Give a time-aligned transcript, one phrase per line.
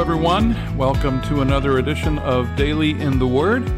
[0.00, 0.56] everyone.
[0.78, 3.70] Welcome to another edition of Daily in the Word.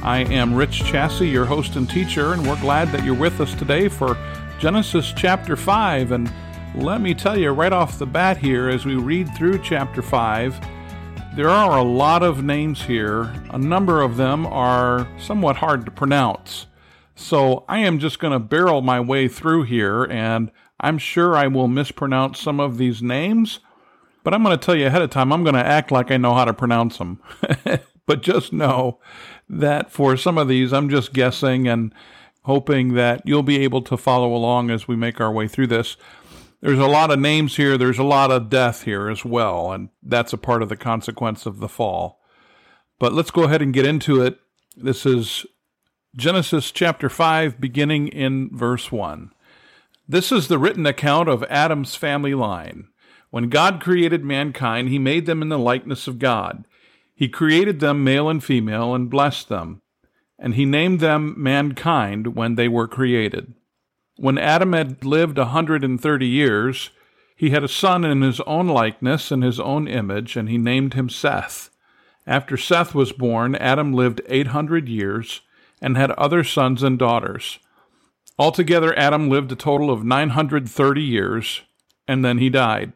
[0.00, 3.52] I am Rich Chassie, your host and teacher, and we're glad that you're with us
[3.56, 4.16] today for
[4.60, 6.12] Genesis chapter 5.
[6.12, 6.32] And
[6.76, 10.60] let me tell you right off the bat here, as we read through chapter 5,
[11.34, 13.34] there are a lot of names here.
[13.50, 16.66] A number of them are somewhat hard to pronounce.
[17.16, 21.48] So I am just going to barrel my way through here, and I'm sure I
[21.48, 23.58] will mispronounce some of these names.
[24.22, 26.16] But I'm going to tell you ahead of time, I'm going to act like I
[26.16, 27.20] know how to pronounce them.
[28.06, 29.00] but just know
[29.48, 31.94] that for some of these, I'm just guessing and
[32.42, 35.96] hoping that you'll be able to follow along as we make our way through this.
[36.60, 39.88] There's a lot of names here, there's a lot of death here as well, and
[40.02, 42.20] that's a part of the consequence of the fall.
[42.98, 44.38] But let's go ahead and get into it.
[44.76, 45.46] This is
[46.14, 49.30] Genesis chapter 5, beginning in verse 1.
[50.06, 52.89] This is the written account of Adam's family line.
[53.30, 56.66] When God created mankind, he made them in the likeness of God.
[57.14, 59.82] He created them male and female and blessed them.
[60.38, 63.54] And he named them mankind when they were created.
[64.16, 66.90] When Adam had lived a hundred and thirty years,
[67.36, 70.94] he had a son in his own likeness and his own image, and he named
[70.94, 71.70] him Seth.
[72.26, 75.40] After Seth was born, Adam lived eight hundred years
[75.80, 77.58] and had other sons and daughters.
[78.38, 81.62] Altogether, Adam lived a total of nine hundred thirty years,
[82.08, 82.92] and then he died.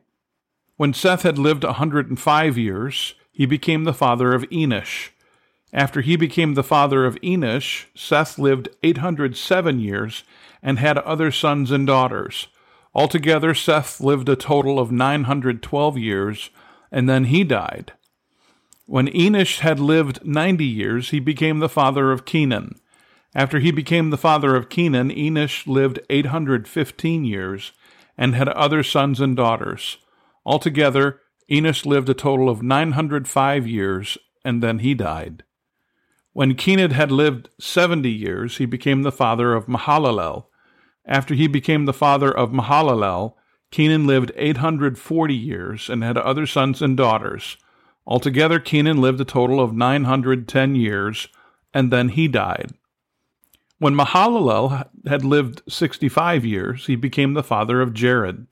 [0.84, 5.08] When Seth had lived a 105 years, he became the father of Enosh.
[5.72, 10.24] After he became the father of Enosh, Seth lived 807 years
[10.62, 12.48] and had other sons and daughters.
[12.94, 16.50] Altogether, Seth lived a total of 912 years,
[16.92, 17.94] and then he died.
[18.84, 22.78] When Enosh had lived 90 years, he became the father of Kenan.
[23.34, 27.72] After he became the father of Kenan, Enosh lived 815 years
[28.18, 29.96] and had other sons and daughters.
[30.44, 35.44] Altogether, Enos lived a total of 905 years, and then he died.
[36.32, 40.46] When Kenan had lived 70 years, he became the father of Mahalalel.
[41.06, 43.34] After he became the father of Mahalalel,
[43.70, 47.56] Kenan lived 840 years and had other sons and daughters.
[48.06, 51.28] Altogether, Kenan lived a total of 910 years,
[51.72, 52.72] and then he died.
[53.78, 58.46] When Mahalalel had lived 65 years, he became the father of Jared.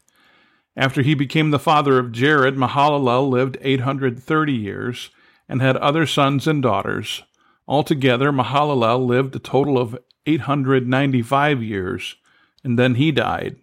[0.76, 5.10] After he became the father of Jared, Mahalalel lived 830 years
[5.48, 7.22] and had other sons and daughters.
[7.68, 12.16] Altogether, Mahalalel lived a total of 895 years,
[12.64, 13.56] and then he died.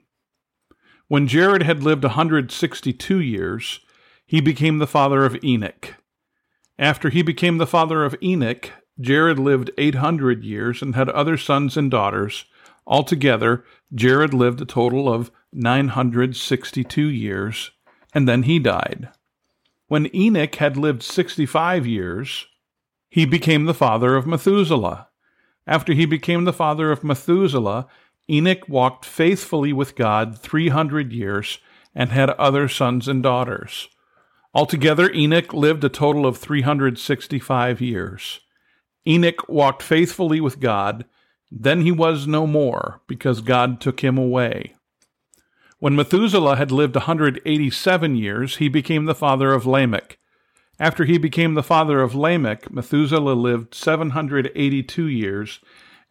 [1.08, 3.80] When Jared had lived 162 years,
[4.26, 5.96] he became the father of Enoch.
[6.78, 11.76] After he became the father of Enoch, Jared lived 800 years and had other sons
[11.76, 12.46] and daughters.
[12.86, 17.72] Altogether, Jared lived a total of 962 years,
[18.14, 19.10] and then he died.
[19.88, 22.46] When Enoch had lived 65 years,
[23.10, 25.08] he became the father of Methuselah.
[25.66, 27.88] After he became the father of Methuselah,
[28.30, 31.58] Enoch walked faithfully with God 300 years
[31.96, 33.88] and had other sons and daughters.
[34.54, 38.40] Altogether, Enoch lived a total of 365 years.
[39.08, 41.06] Enoch walked faithfully with God,
[41.52, 44.76] then he was no more, because God took him away.
[45.80, 50.18] When Methuselah had lived a 187 years, he became the father of Lamech.
[50.78, 55.62] After he became the father of Lamech, Methuselah lived 782 years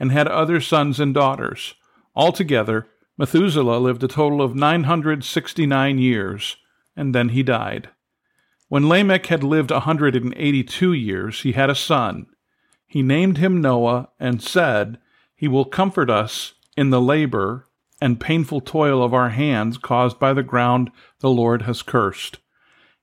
[0.01, 1.75] and had other sons and daughters.
[2.17, 2.87] Altogether,
[3.19, 6.57] Methuselah lived a total of 969 years,
[6.97, 7.91] and then he died.
[8.69, 12.27] When Lamech had lived a 182 years, he had a son.
[12.87, 14.97] He named him Noah and said,
[15.37, 17.67] He will comfort us in the labor
[18.01, 22.39] and painful toil of our hands caused by the ground the Lord has cursed.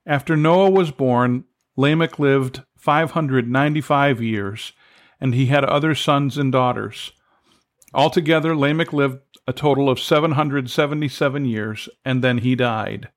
[0.06, 1.44] After Noah was born,
[1.76, 4.72] Lamech lived 595 years,
[5.20, 7.12] and he had other sons and daughters.
[7.92, 13.08] Altogether, Lamech lived a total of 777 years, and then he died.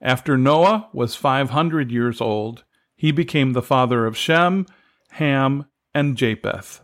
[0.00, 2.64] After Noah was 500 years old,
[2.96, 4.66] he became the father of Shem,
[5.12, 6.80] Ham, and Japheth.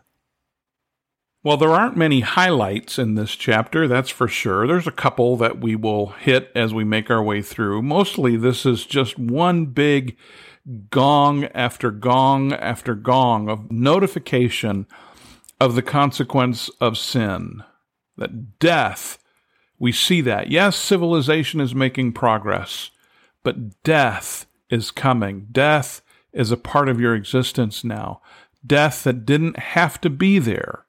[1.46, 4.66] Well, there aren't many highlights in this chapter, that's for sure.
[4.66, 7.82] There's a couple that we will hit as we make our way through.
[7.82, 10.16] Mostly, this is just one big
[10.90, 14.88] gong after gong after gong of notification
[15.60, 17.62] of the consequence of sin.
[18.16, 19.22] That death,
[19.78, 20.50] we see that.
[20.50, 22.90] Yes, civilization is making progress,
[23.44, 25.46] but death is coming.
[25.52, 26.02] Death
[26.32, 28.20] is a part of your existence now.
[28.66, 30.85] Death that didn't have to be there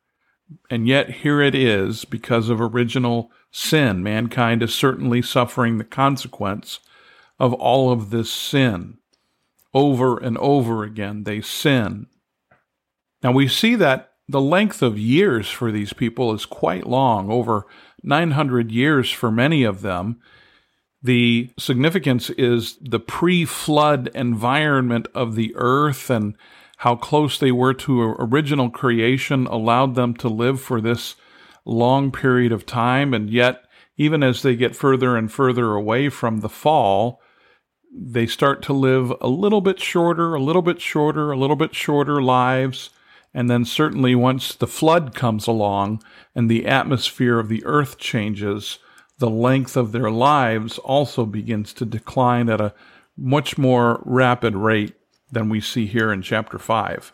[0.70, 4.04] and yet here it is because of original sin.
[4.04, 6.80] Mankind is certainly suffering the consequence
[7.40, 8.98] of all of this sin.
[9.74, 11.24] over and over again.
[11.24, 12.08] They sin.
[13.22, 17.66] Now we see that the length of years for these people is quite long, over
[18.04, 20.20] 900 years for many of them.
[21.02, 26.36] The significance is the pre flood environment of the earth and
[26.78, 31.16] how close they were to original creation allowed them to live for this
[31.66, 33.14] long period of time.
[33.14, 33.64] And yet,
[33.98, 37.20] even as they get further and further away from the fall,
[37.92, 41.74] they start to live a little bit shorter, a little bit shorter, a little bit
[41.74, 42.92] shorter lives.
[43.34, 46.04] And then, certainly, once the flood comes along
[46.36, 48.78] and the atmosphere of the earth changes,
[49.18, 52.76] the length of their lives also begins to decline at a
[53.18, 54.94] much more rapid rate
[55.32, 57.14] than we see here in chapter 5.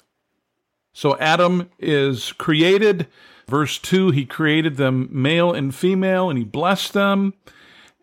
[0.94, 3.08] So, Adam is created.
[3.48, 7.34] Verse 2 He created them male and female, and he blessed them.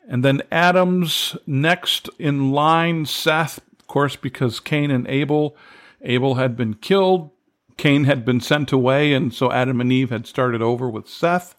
[0.09, 5.57] And then Adam's next in line, Seth, of course, because Cain and Abel,
[6.03, 7.31] Abel had been killed.
[7.77, 11.55] Cain had been sent away, and so Adam and Eve had started over with Seth.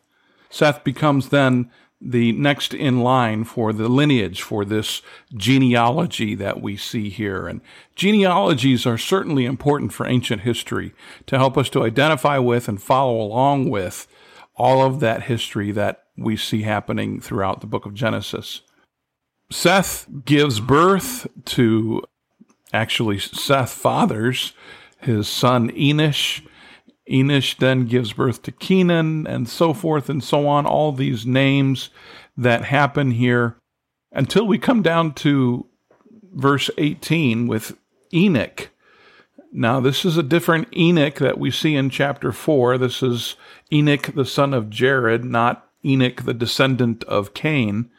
[0.50, 1.72] Seth becomes then
[2.02, 5.02] the next in line for the lineage for this
[5.36, 7.48] genealogy that we see here.
[7.48, 7.62] And
[7.96, 10.94] genealogies are certainly important for ancient history
[11.28, 14.08] to help us to identify with and follow along with
[14.56, 18.62] all of that history that we see happening throughout the book of Genesis.
[19.52, 22.04] Seth gives birth to
[22.74, 24.54] actually Seth fathers
[25.00, 26.46] his son Enosh.
[27.10, 30.66] Enosh then gives birth to Kenan, and so forth and so on.
[30.66, 31.90] All these names
[32.38, 33.58] that happen here
[34.12, 35.66] until we come down to
[36.34, 37.78] verse 18 with
[38.14, 38.70] Enoch.
[39.52, 42.78] Now, this is a different Enoch that we see in chapter 4.
[42.78, 43.36] This is
[43.72, 47.90] Enoch, the son of Jared, not Enoch, the descendant of Cain.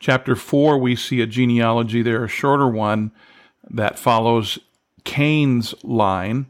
[0.00, 3.12] Chapter 4, we see a genealogy there, a shorter one
[3.70, 4.58] that follows
[5.04, 6.46] Cain's line.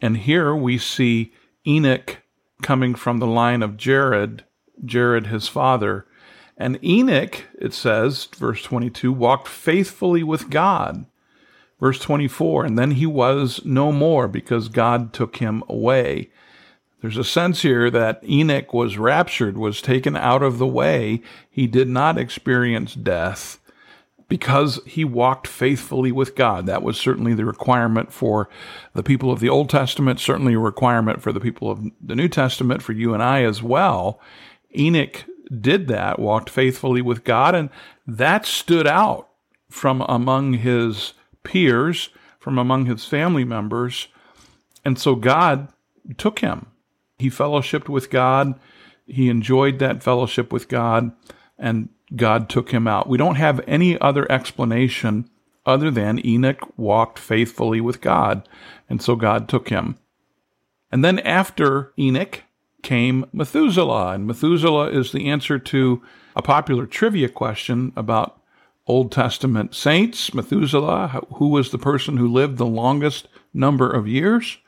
[0.00, 1.32] And here we see
[1.66, 2.18] Enoch
[2.62, 4.44] coming from the line of Jared,
[4.84, 6.06] Jared his father.
[6.56, 11.06] And Enoch, it says, verse 22, walked faithfully with God.
[11.78, 16.30] Verse 24, and then he was no more because God took him away.
[17.02, 21.20] There's a sense here that Enoch was raptured, was taken out of the way.
[21.50, 23.58] He did not experience death
[24.28, 26.66] because he walked faithfully with God.
[26.66, 28.48] That was certainly the requirement for
[28.92, 32.28] the people of the Old Testament, certainly a requirement for the people of the New
[32.28, 34.20] Testament, for you and I as well.
[34.76, 35.24] Enoch
[35.60, 37.70] did that, walked faithfully with God, and
[38.06, 39.28] that stood out
[39.70, 41.12] from among his
[41.44, 42.08] peers,
[42.40, 44.08] from among his family members.
[44.84, 45.68] And so God
[46.16, 46.66] took him.
[47.18, 48.58] He fellowshipped with God.
[49.06, 51.12] He enjoyed that fellowship with God,
[51.56, 53.08] and God took him out.
[53.08, 55.28] We don't have any other explanation
[55.64, 58.48] other than Enoch walked faithfully with God,
[58.88, 59.98] and so God took him.
[60.92, 62.44] And then after Enoch
[62.82, 66.02] came Methuselah, and Methuselah is the answer to
[66.36, 68.40] a popular trivia question about
[68.86, 70.32] Old Testament saints.
[70.32, 74.58] Methuselah, who was the person who lived the longest number of years?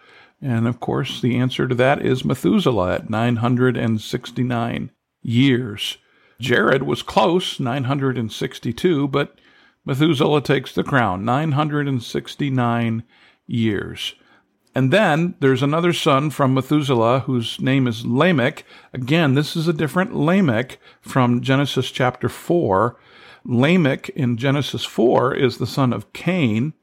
[0.42, 4.90] And of course, the answer to that is Methuselah at 969
[5.22, 5.98] years.
[6.40, 9.38] Jared was close, 962, but
[9.84, 13.02] Methuselah takes the crown, 969
[13.46, 14.14] years.
[14.74, 18.64] And then there's another son from Methuselah whose name is Lamech.
[18.92, 22.96] Again, this is a different Lamech from Genesis chapter 4.
[23.44, 26.74] Lamech in Genesis 4 is the son of Cain.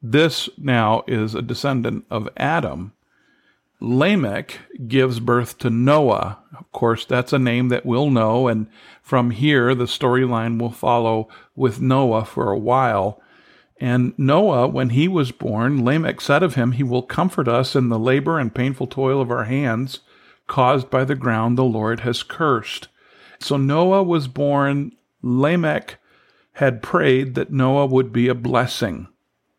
[0.00, 2.92] This now is a descendant of Adam.
[3.80, 6.38] Lamech gives birth to Noah.
[6.58, 8.66] Of course, that's a name that we'll know, and
[9.02, 13.22] from here the storyline will follow with Noah for a while.
[13.80, 17.88] And Noah, when he was born, Lamech said of him, He will comfort us in
[17.88, 20.00] the labor and painful toil of our hands,
[20.48, 22.88] caused by the ground the Lord has cursed.
[23.38, 24.92] So Noah was born.
[25.22, 25.98] Lamech
[26.54, 29.06] had prayed that Noah would be a blessing,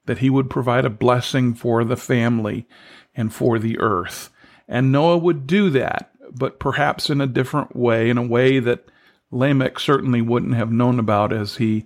[0.09, 2.67] that he would provide a blessing for the family
[3.13, 4.31] and for the earth.
[4.67, 8.89] And Noah would do that, but perhaps in a different way, in a way that
[9.29, 11.85] Lamech certainly wouldn't have known about as he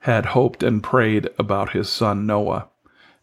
[0.00, 2.68] had hoped and prayed about his son Noah.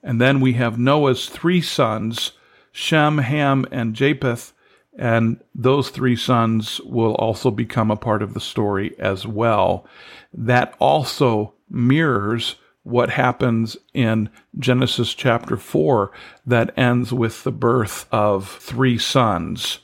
[0.01, 2.31] And then we have Noah's three sons,
[2.71, 4.53] Shem, Ham, and Japheth,
[4.97, 9.85] and those three sons will also become a part of the story as well.
[10.33, 12.55] That also mirrors
[12.89, 16.11] what happens in Genesis chapter 4
[16.45, 19.79] that ends with the birth of three sons.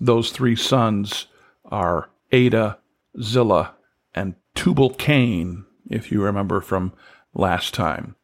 [0.00, 1.26] Those three sons
[1.64, 2.78] are Adah,
[3.20, 3.74] Zillah,
[4.14, 6.92] and Tubal Cain, if you remember from
[7.34, 8.16] last time.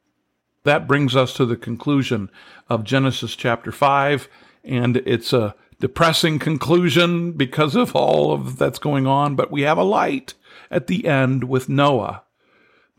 [0.65, 2.31] That brings us to the conclusion
[2.69, 4.29] of Genesis chapter 5,
[4.65, 9.79] and it's a depressing conclusion because of all of that's going on, but we have
[9.79, 10.35] a light
[10.71, 12.23] at the end with Noah.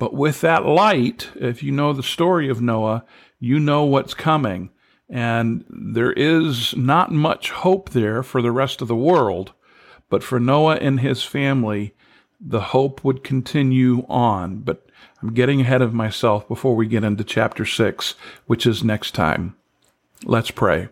[0.04, 3.06] But with that light, if you know the story of Noah,
[3.40, 4.70] you know what's coming.
[5.10, 9.54] And there is not much hope there for the rest of the world.
[10.10, 11.96] But for Noah and his family,
[12.38, 14.58] the hope would continue on.
[14.58, 14.86] But
[15.22, 19.56] I'm getting ahead of myself before we get into chapter 6, which is next time.
[20.26, 20.90] Let's pray.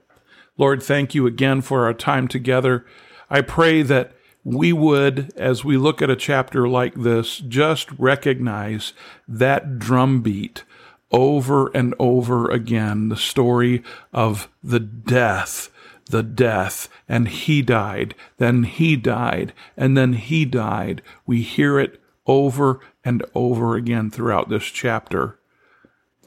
[0.58, 2.86] Lord, thank you again for our time together.
[3.30, 8.94] I pray that we would, as we look at a chapter like this, just recognize
[9.28, 10.64] that drumbeat
[11.12, 13.84] over and over again the story
[14.14, 15.70] of the death,
[16.06, 21.02] the death, and he died, then he died, and then he died.
[21.26, 25.38] We hear it over and over again throughout this chapter.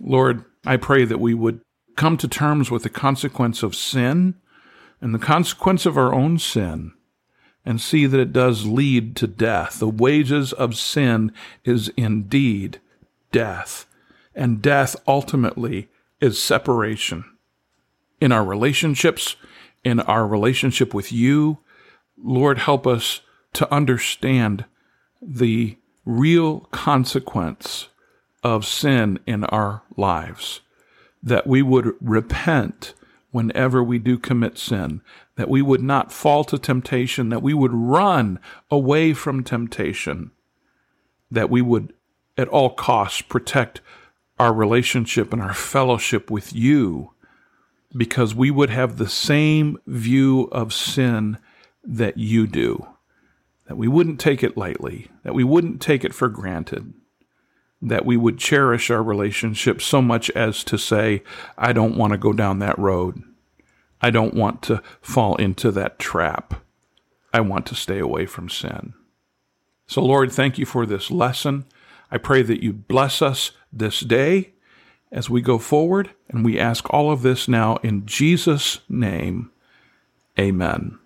[0.00, 1.61] Lord, I pray that we would
[1.97, 4.35] come to terms with the consequence of sin
[5.00, 6.92] and the consequence of our own sin
[7.64, 9.78] and see that it does lead to death.
[9.78, 11.33] The wages of sin
[11.64, 12.80] is indeed
[13.33, 13.87] death,
[14.35, 15.88] and death ultimately
[16.21, 17.25] is separation.
[18.21, 19.37] In our relationships,
[19.83, 21.59] in our relationship with you,
[22.23, 23.21] Lord, help us
[23.54, 24.64] to understand
[25.21, 27.88] the real consequence
[28.42, 30.61] of sin in our lives,
[31.23, 32.94] that we would repent
[33.35, 35.00] whenever we do commit sin,
[35.35, 38.38] that we would not fall to temptation, that we would run
[38.71, 40.31] away from temptation,
[41.33, 41.93] that we would
[42.38, 43.81] at all costs protect
[44.38, 47.11] our relationship and our fellowship with you,
[47.97, 51.37] because we would have the same view of sin
[51.83, 52.87] that you do,
[53.67, 56.95] that we wouldn't take it lightly, that we wouldn't take it for granted
[57.85, 61.23] that we would cherish our relationship so much as to say,
[61.59, 63.23] I don't want to go down that road.
[64.00, 66.55] I don't want to fall into that trap.
[67.33, 68.95] I want to stay away from sin.
[69.87, 71.67] So, Lord, thank you for this lesson.
[72.11, 74.53] I pray that you bless us this day
[75.12, 79.50] as we go forward, and we ask all of this now in Jesus' name.
[80.38, 80.99] Amen.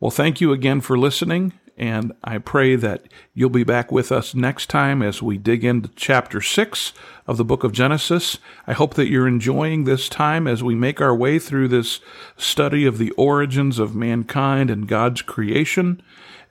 [0.00, 1.54] Well, thank you again for listening.
[1.76, 5.90] And I pray that you'll be back with us next time as we dig into
[5.96, 6.92] chapter 6
[7.26, 8.38] of the book of Genesis.
[8.66, 11.98] I hope that you're enjoying this time as we make our way through this
[12.36, 16.00] study of the origins of mankind and God's creation.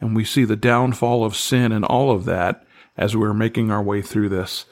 [0.02, 2.66] And we see the downfall of sin and all of that
[2.98, 4.66] as we're making our way through this.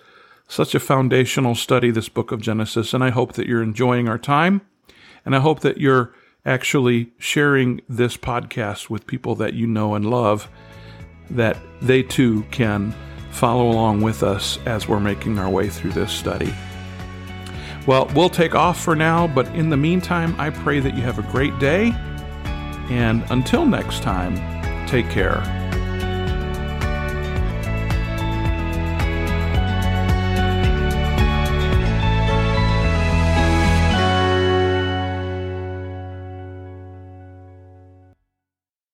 [0.50, 2.93] Such a foundational study, this book of Genesis.
[2.93, 4.62] And I hope that you're enjoying our time.
[5.24, 6.13] And I hope that you're
[6.45, 10.50] actually sharing this podcast with people that you know and love,
[11.29, 12.93] that they too can
[13.31, 16.53] follow along with us as we're making our way through this study.
[17.88, 21.17] Well, we'll take off for now, but in the meantime, I pray that you have
[21.17, 21.93] a great day.
[22.89, 24.36] And until next time,
[24.88, 25.61] take care.